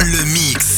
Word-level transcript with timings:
Le 0.00 0.24
mix. 0.32 0.73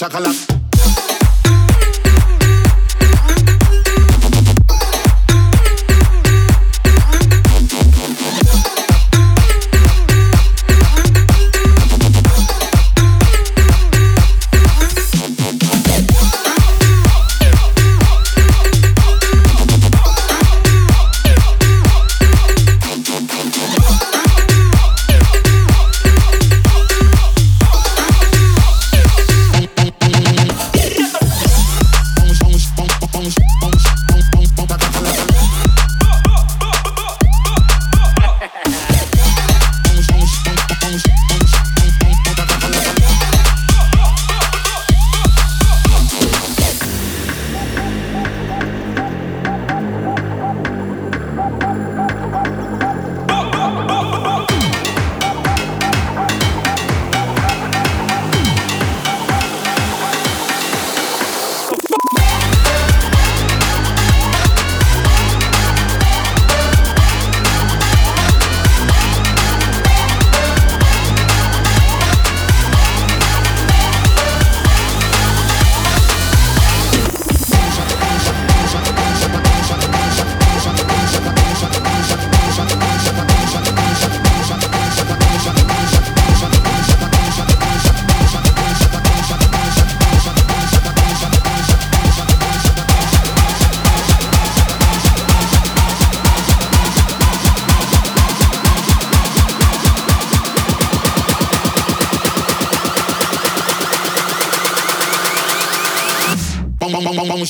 Chocolate. 0.00 0.49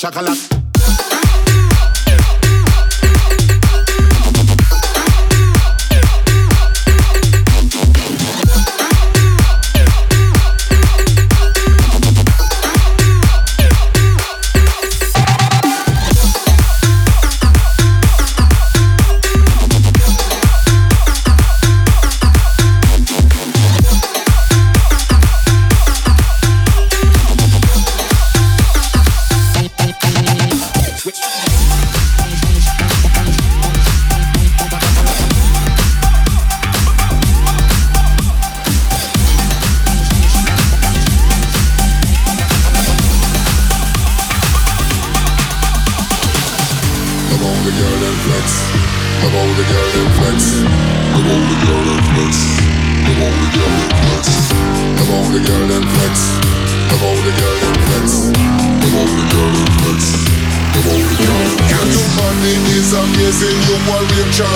Chocolate. 0.00 0.49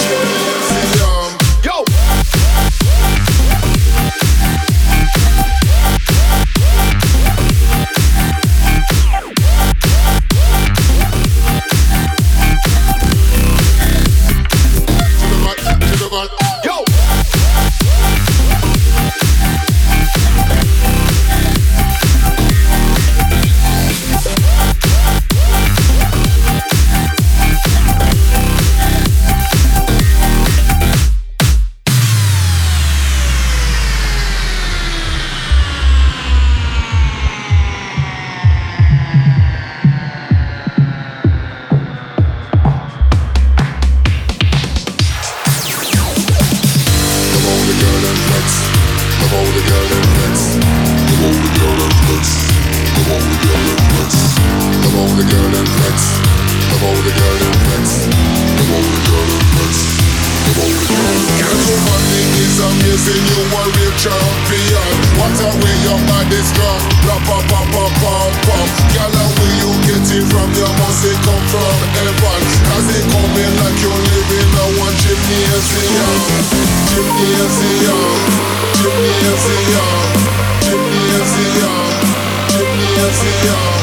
Cause 83.06 83.22
we 83.22 83.48
are 83.50 83.75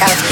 Podcast. 0.00 0.29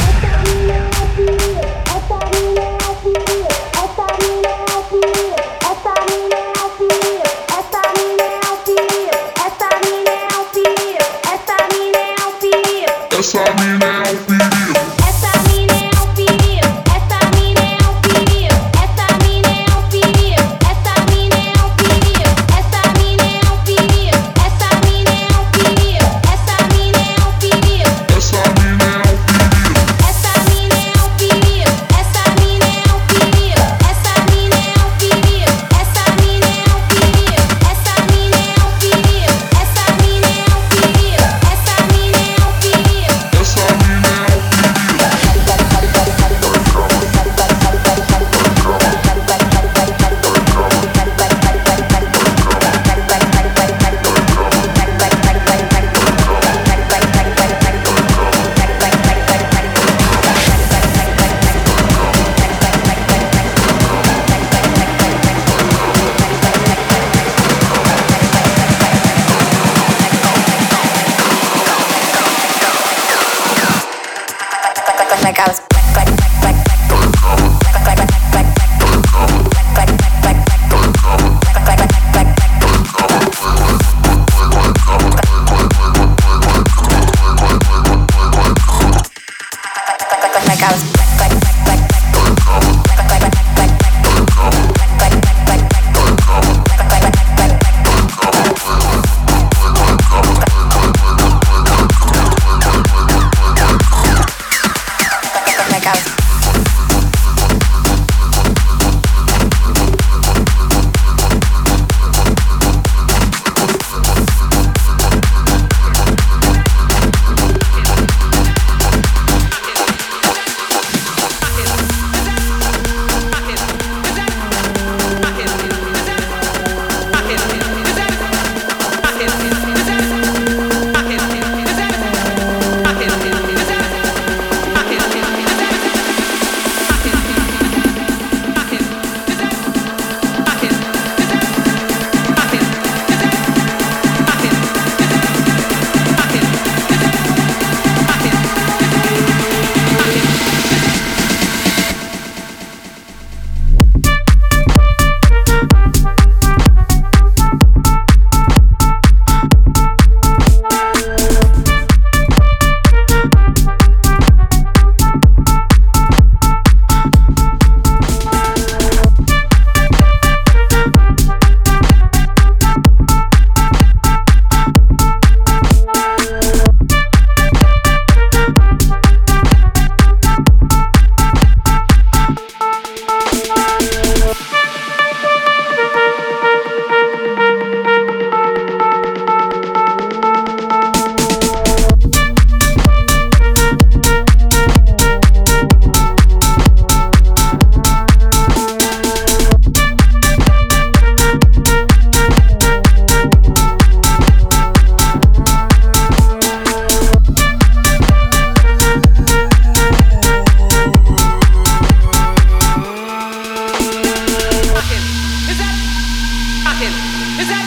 fucking? 216.78 216.94
Is 217.40 217.48
that 217.48 217.66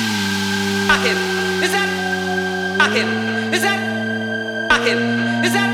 fucking? 0.87 1.19
Is 1.61 1.71
that 1.71 1.89
fucking? 2.79 3.09
Is 3.53 3.61
that 3.61 3.79
fucking? 4.69 4.99
Is 5.43 5.53
that 5.53 5.70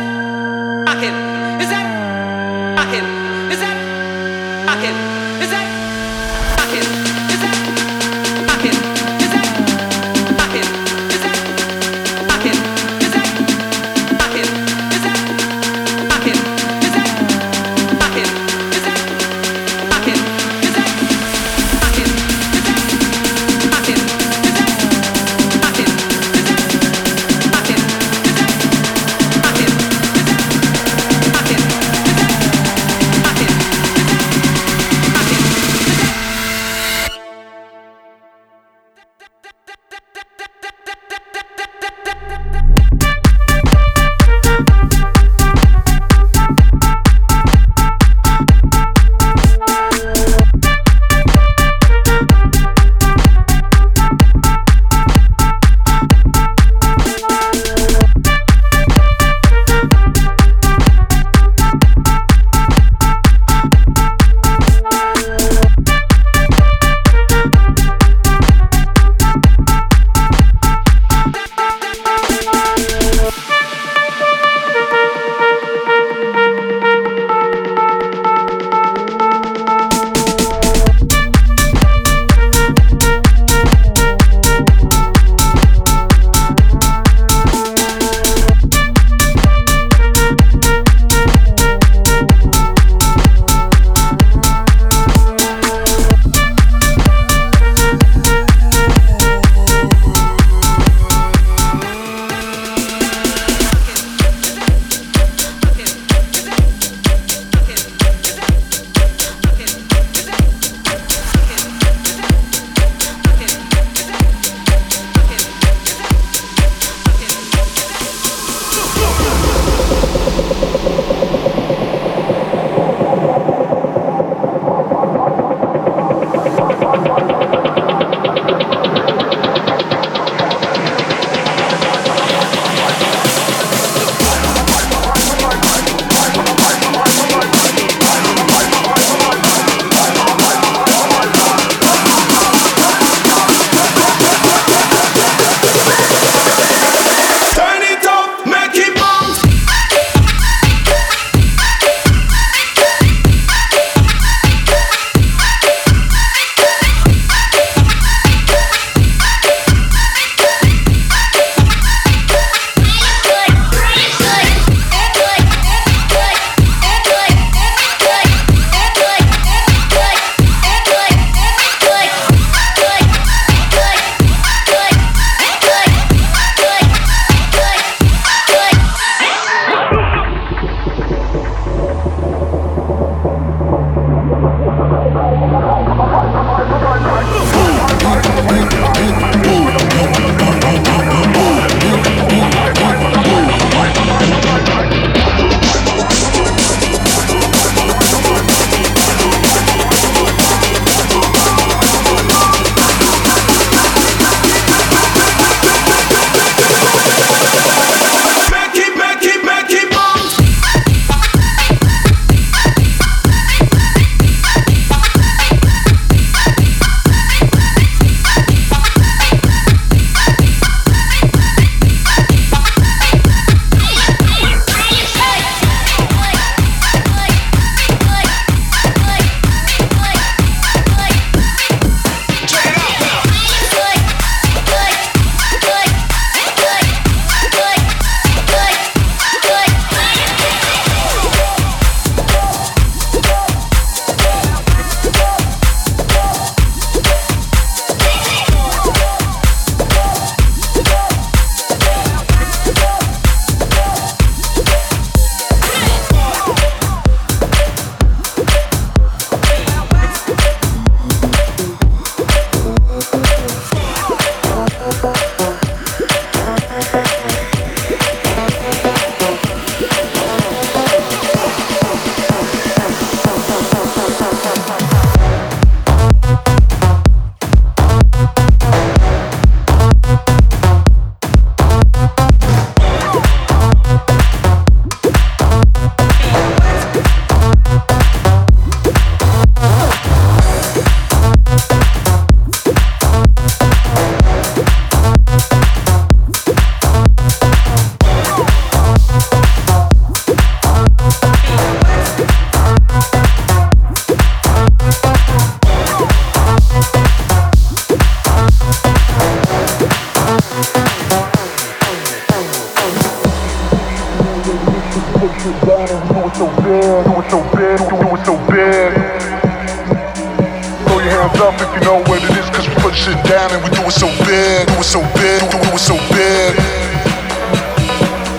hands 321.28 321.42
up 321.42 321.60
if 321.60 321.70
you 321.74 321.82
know 321.82 322.00
what 322.08 322.24
it 322.24 322.32
is, 322.38 322.50
cause 322.52 322.68
we 322.68 322.76
put 322.76 322.96
shit 322.96 323.18
down 323.26 323.52
and 323.52 323.64
we 323.64 323.70
do 323.70 323.82
it 323.84 323.92
so 323.92 324.08
big, 324.24 324.68
do 324.68 324.74
it 324.80 324.84
so 324.84 325.02
big, 325.16 325.42
do, 325.52 325.58
do 325.60 325.72
it 325.76 325.80
so 325.80 325.96
big. 326.14 326.56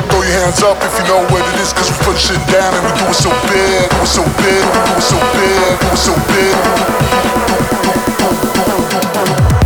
Throw 0.09 0.22
your 0.22 0.33
hands 0.40 0.62
up 0.62 0.79
if 0.81 0.92
you 0.96 1.05
know 1.09 1.20
what 1.29 1.42
it 1.42 1.61
is, 1.61 1.72
cause 1.72 1.90
we 1.90 1.96
put 2.05 2.16
shit 2.16 2.40
down 2.48 2.72
and 2.72 2.85
we 2.85 2.92
do 2.96 3.05
it 3.05 3.14
so 3.14 3.31
big, 3.48 3.90
do 3.90 3.96
it 4.01 4.07
so 4.07 4.24
big, 4.40 4.64
do, 4.64 4.81
do 4.88 4.96
it 4.96 5.05
so 5.05 5.18
big, 5.37 5.81
do 5.81 5.88
it 5.92 5.98
so 5.98 6.14
big. 6.33 6.57
Do, 6.59 6.87
do, 7.38 7.64
do, 8.38 8.62
do, 8.62 8.64
do, 8.64 8.88
do, 8.88 9.12
do, 9.20 9.53
do. 9.53 9.57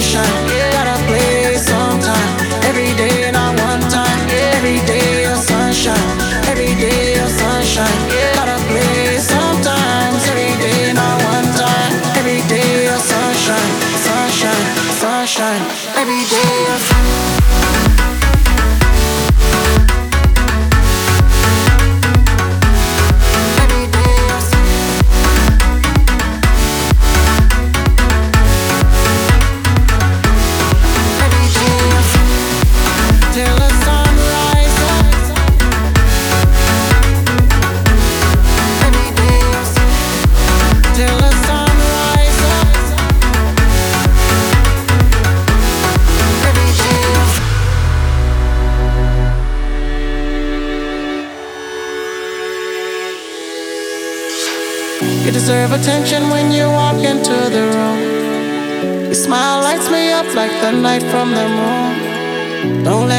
Sunshine. 0.00 0.70
Gotta 0.72 0.79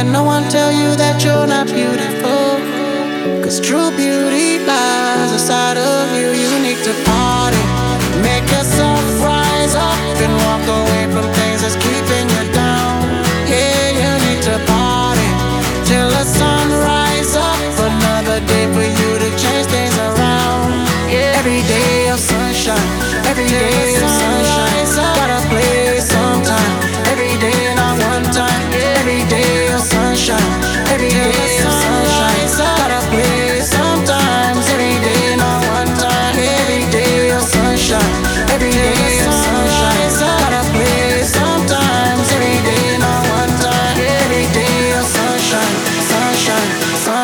Don't 0.01 0.13
no 0.13 0.30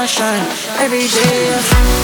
sunshine. 0.08 0.48
Every 0.80 1.08
day 1.08 1.97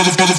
motherfucker. 0.00 0.29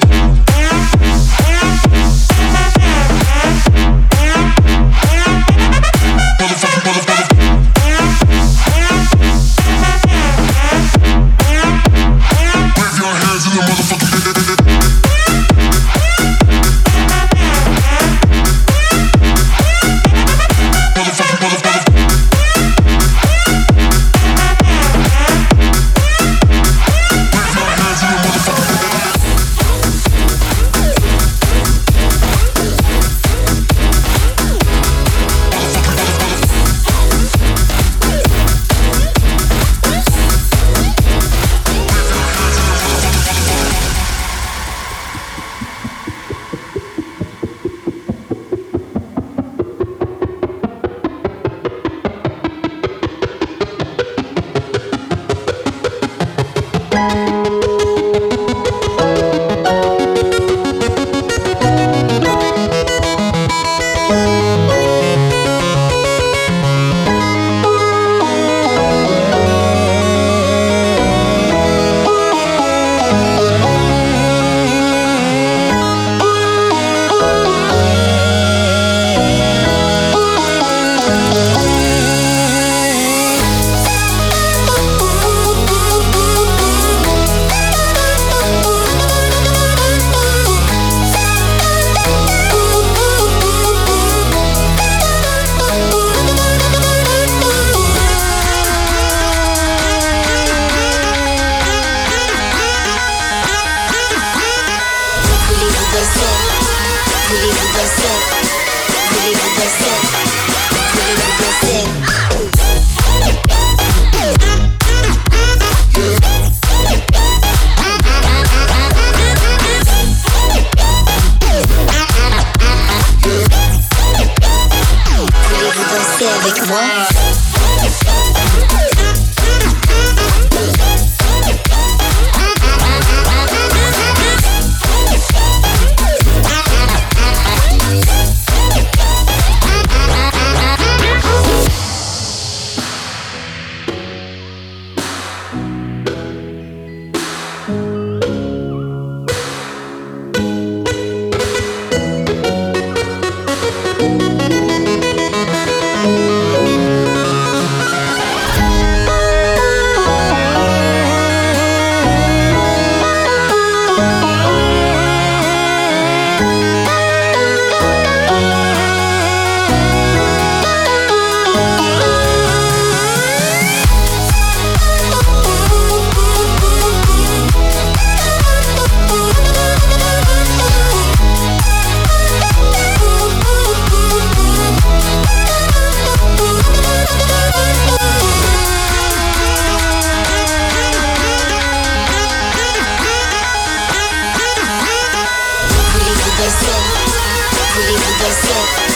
represent 198.23 198.90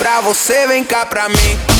pra 0.00 0.22
você, 0.22 0.66
vem 0.66 0.82
cá 0.82 1.04
pra 1.04 1.28
mim. 1.28 1.79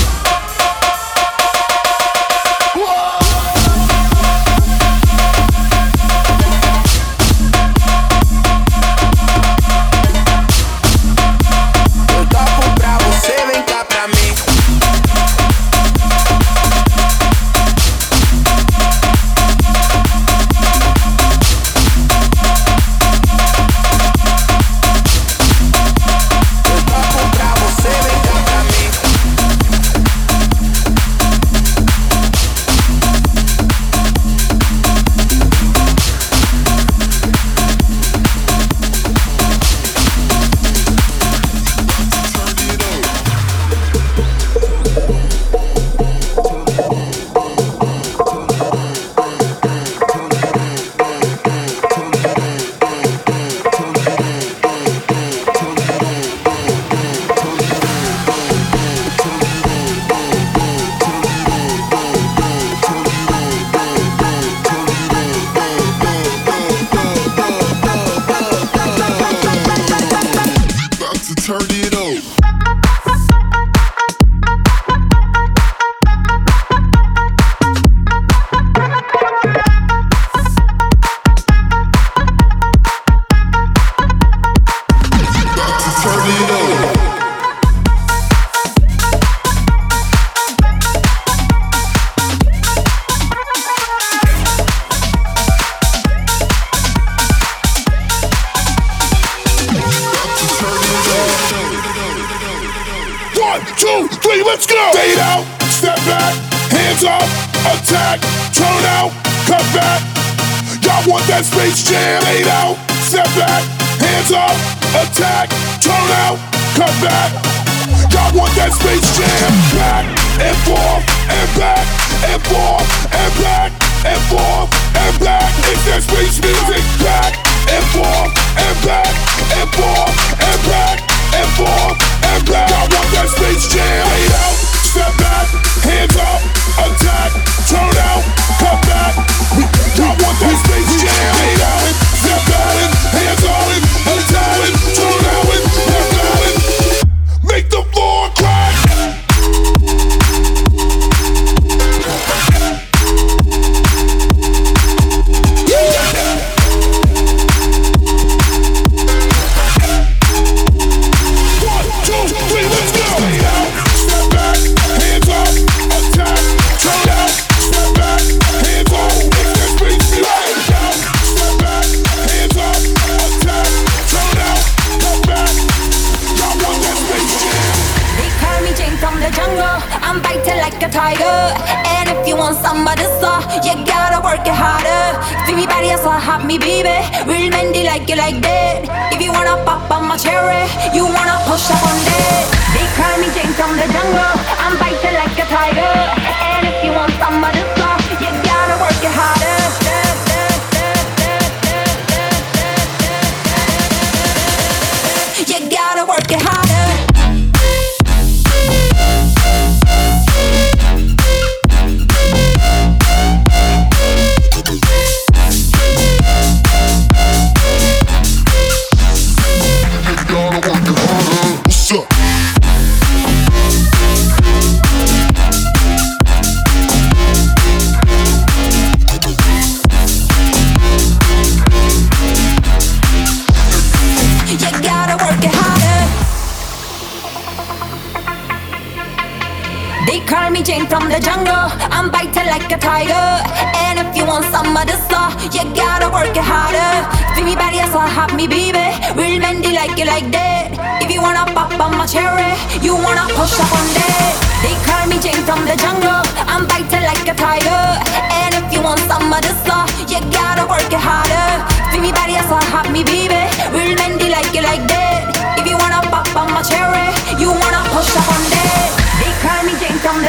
gotta 246.01 246.13
work 246.13 246.35
it 246.35 246.41
harder. 246.41 247.05
Feel 247.35 247.45
me 247.45 247.55
body, 247.55 247.77
so 247.93 247.99
have 248.01 248.33
me 248.33 248.47
baby. 248.47 248.89
Real 249.13 249.37
Mendy 249.37 249.73
like 249.73 249.93
you 249.99 250.05
like 250.05 250.25
that. 250.33 250.73
If 250.97 251.13
you 251.13 251.21
wanna 251.21 251.45
pop 251.53 251.77
on 251.77 251.93
my 251.93 252.09
cherry, 252.09 252.57
you 252.81 252.97
wanna 252.97 253.29
push 253.37 253.53
up 253.61 253.69
on 253.69 253.85
that. 253.93 254.33
They 254.65 254.73
call 254.81 255.05
me 255.05 255.21
Jane 255.21 255.45
from 255.45 255.61
the 255.69 255.77
jungle. 255.77 256.25
I'm 256.49 256.65
biting 256.65 257.05
like 257.05 257.21
a 257.29 257.35
tiger. 257.37 257.85
And 258.33 258.57
if 258.57 258.73
you 258.73 258.81
want 258.81 259.01
some 259.05 259.29
of 259.29 259.41
the 259.45 259.53
stuff, 259.61 259.93
you 260.09 260.17
gotta 260.33 260.65
work 260.65 260.89
it 260.89 260.97
harder. 260.97 261.49
Feel 261.93 262.01
me 262.01 262.09
body, 262.09 262.33
so 262.49 262.57
have 262.57 262.89
me 262.89 263.05
baby. 263.05 263.45
Real 263.69 263.93
Mendy 263.93 264.33
like 264.33 264.49
you 264.57 264.65
like 264.65 264.81
that. 264.89 265.29
If 265.61 265.69
you 265.69 265.77
wanna 265.77 266.01
pop 266.09 266.25
on 266.33 266.49
my 266.49 266.65
cherry, 266.65 267.13
you 267.37 267.53
wanna 267.53 267.81
push 267.93 268.09
up 268.17 268.25
on 268.25 268.41
that. 268.49 269.00
Me 269.41 269.73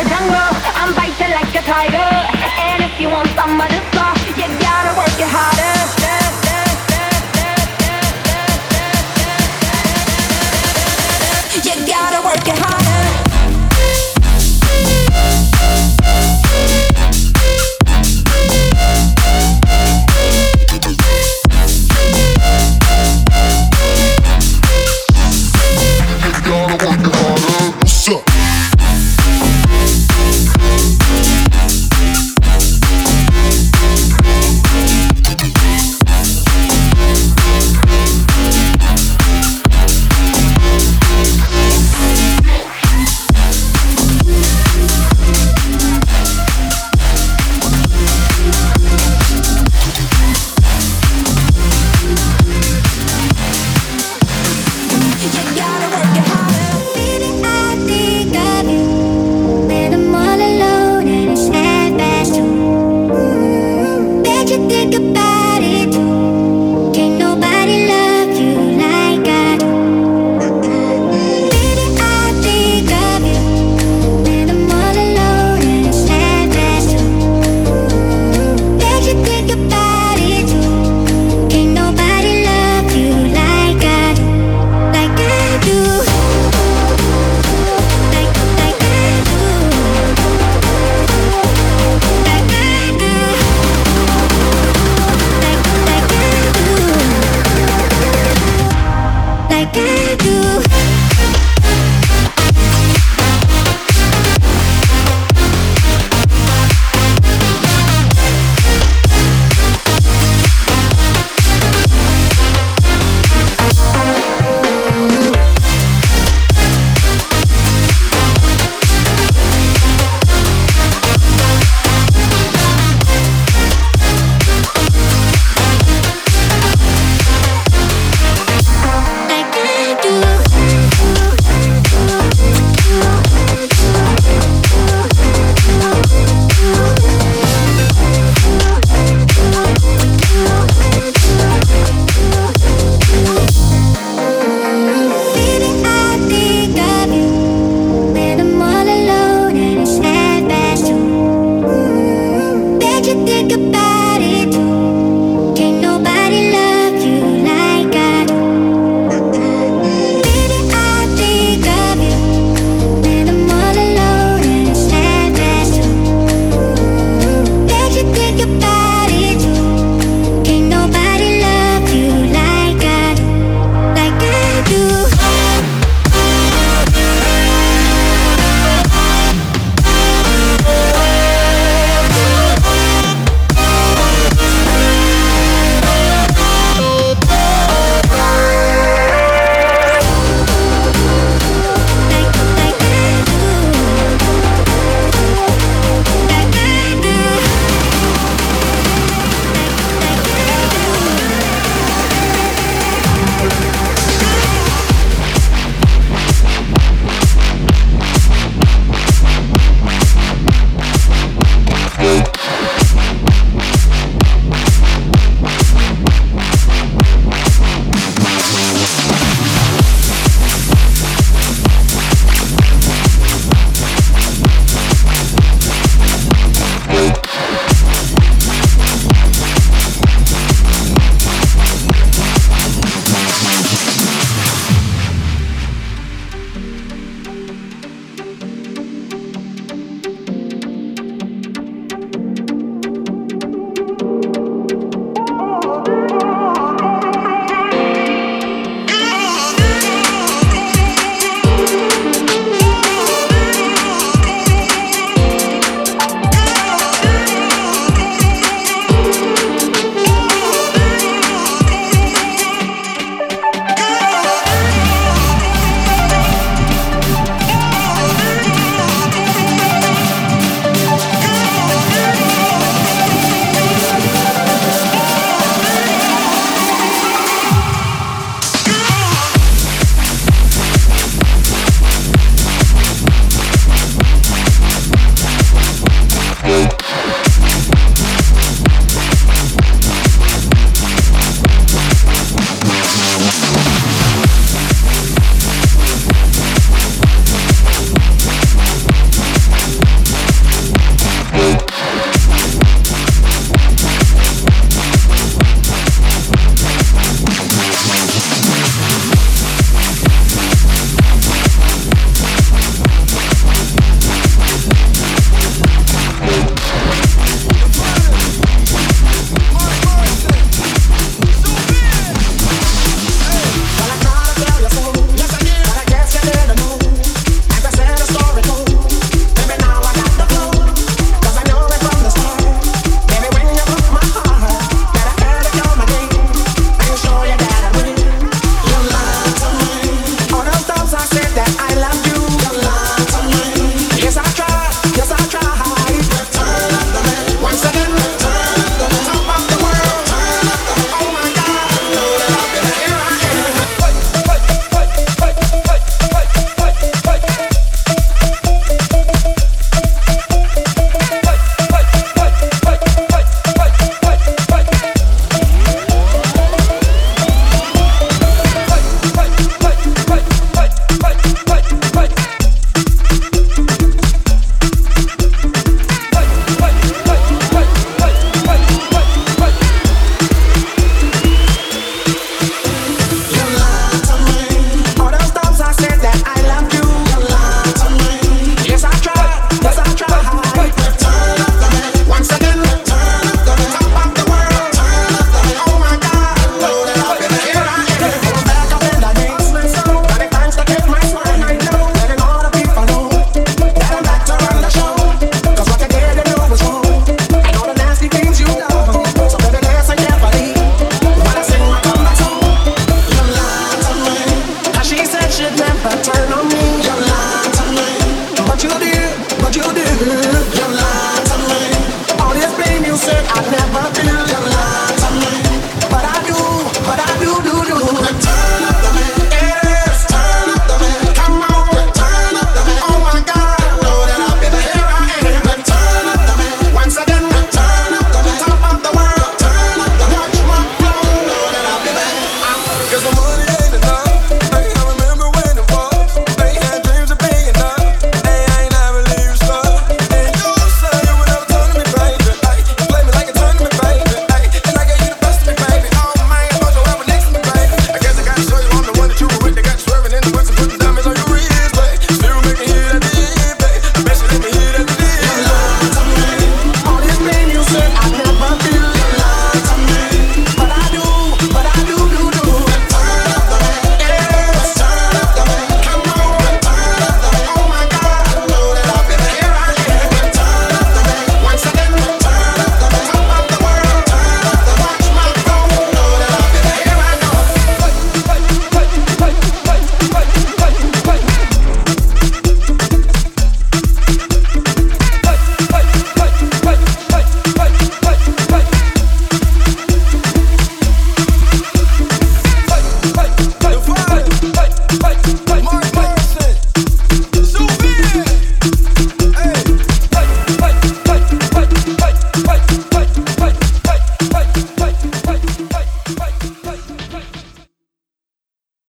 jungle. 0.09 0.49
I'm 0.75 0.95
biting 0.95 1.33
like 1.33 1.55
a 1.55 1.63
tiger. 1.63 1.99
And 2.61 2.83
if 2.83 2.99
you 2.99 3.11
want 3.11 3.29
some 3.37 3.61
of 3.61 3.69
stuff, 3.91 4.17
you 4.27 4.47
gotta 4.59 4.97
work 4.97 5.21
it 5.21 5.29
harder. 5.29 5.73
You 11.55 11.87
gotta 11.87 12.25
work 12.25 12.49
it 12.49 12.59
harder. 12.59 12.82